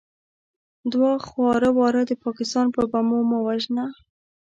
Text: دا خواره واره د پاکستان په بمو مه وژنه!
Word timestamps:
دا 0.93 1.09
خواره 1.27 1.69
واره 1.77 2.01
د 2.09 2.11
پاکستان 2.23 2.67
په 2.75 2.81
بمو 2.91 3.19
مه 3.29 3.39
وژنه! 3.47 3.85